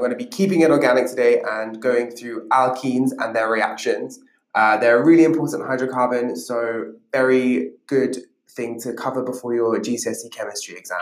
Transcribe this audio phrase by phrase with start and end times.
[0.00, 4.18] going to be keeping it organic today and going through alkenes and their reactions.
[4.54, 8.16] Uh, they're a really important hydrocarbon, so very good
[8.48, 10.98] thing to cover before your GCSE chemistry exam.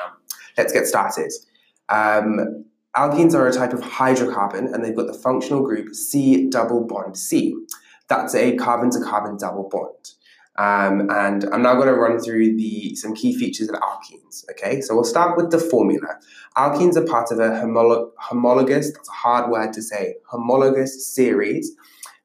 [0.57, 1.33] Let's get started.
[1.89, 2.65] Um,
[2.97, 7.17] alkenes are a type of hydrocarbon and they've got the functional group C double bond
[7.17, 7.55] C.
[8.09, 10.18] That's a carbon to carbon double bond.
[10.59, 14.45] Um, and I'm now going to run through the some key features of alkenes.
[14.51, 16.19] Okay, so we'll start with the formula.
[16.57, 21.71] Alkenes are part of a homolo- homologous, that's a hard word to say, homologous series.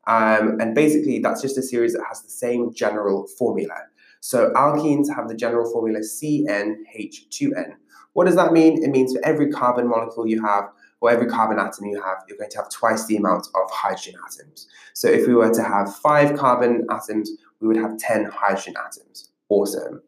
[0.07, 3.75] Um, and basically, that's just a series that has the same general formula.
[4.19, 7.75] So alkenes have the general formula CnH2n.
[8.13, 8.83] What does that mean?
[8.83, 10.65] It means for every carbon molecule you have,
[11.03, 14.15] or every carbon atom you have, you're going to have twice the amount of hydrogen
[14.25, 14.67] atoms.
[14.93, 19.29] So if we were to have five carbon atoms, we would have 10 hydrogen atoms.
[19.49, 20.01] Awesome.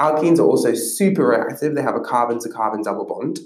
[0.00, 1.74] Alkenes are also super reactive.
[1.74, 3.40] They have a carbon to carbon double bond,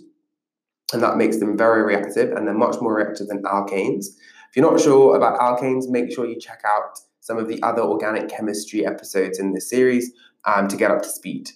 [0.92, 4.06] and that makes them very reactive, and they're much more reactive than alkanes.
[4.48, 7.82] If you're not sure about alkanes, make sure you check out some of the other
[7.82, 10.12] organic chemistry episodes in this series
[10.44, 11.50] um, to get up to speed.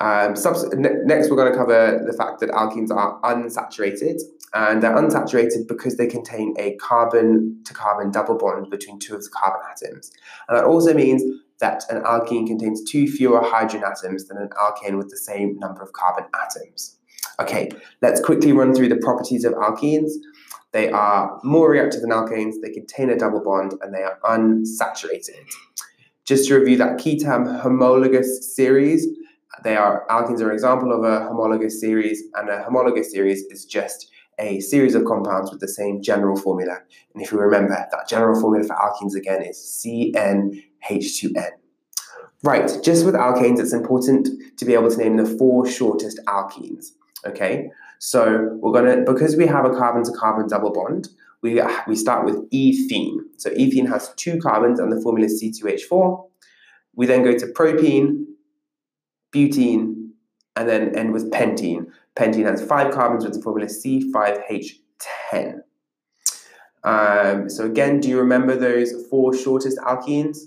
[0.00, 4.20] Um, subs- next, we're going to cover the fact that alkenes are unsaturated,
[4.54, 9.24] and they're unsaturated because they contain a carbon to carbon double bond between two of
[9.24, 10.12] the carbon atoms.
[10.48, 11.22] And that also means
[11.60, 15.82] that an alkene contains two fewer hydrogen atoms than an alkane with the same number
[15.82, 16.96] of carbon atoms.
[17.40, 17.68] Okay,
[18.00, 20.10] let's quickly run through the properties of alkenes.
[20.72, 25.44] They are more reactive than alkanes, they contain a double bond, and they are unsaturated.
[26.24, 29.06] Just to review that key term, homologous series,
[29.64, 33.64] they are alkenes are an example of a homologous series, and a homologous series is
[33.64, 36.78] just a series of compounds with the same general formula.
[37.12, 41.50] And if you remember, that general formula for alkenes again is CnH2n.
[42.44, 46.92] Right, just with alkanes, it's important to be able to name the four shortest alkenes.
[47.26, 51.08] Okay, so we're gonna because we have a carbon to carbon double bond,
[51.42, 53.18] we we start with ethene.
[53.36, 56.24] So ethene has two carbons, and the formula is C2H4.
[56.94, 58.24] We then go to propene,
[59.32, 60.10] butene,
[60.56, 61.86] and then end with pentene.
[62.16, 65.60] Pentene has five carbons with the formula C5H10.
[66.84, 70.38] Um, so again, do you remember those four shortest alkenes?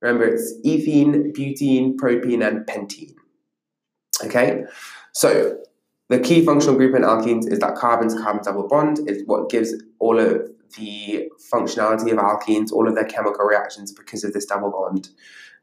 [0.00, 3.14] Remember, it's ethene, butene, propene, and pentene.
[4.24, 4.64] Okay,
[5.12, 5.58] so
[6.08, 10.18] the key functional group in alkenes is that carbon-to-carbon double bond is what gives all
[10.18, 15.10] of the functionality of alkenes, all of their chemical reactions because of this double bond.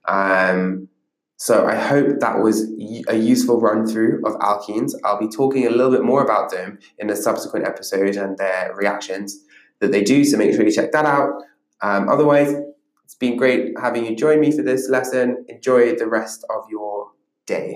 [0.08, 0.88] Um,
[1.46, 2.64] so I hope that was
[3.08, 4.94] a useful run through of alkenes.
[5.04, 8.74] I'll be talking a little bit more about them in a subsequent episode and their
[8.74, 9.44] reactions
[9.80, 10.26] that they do.
[10.26, 11.30] So make sure you check that out.
[11.84, 12.52] Um, otherwise,
[13.04, 15.46] it's been great having you join me for this lesson.
[15.48, 17.12] Enjoy the rest of your
[17.46, 17.74] day.